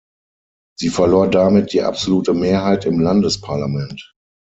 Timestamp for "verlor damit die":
0.89-1.83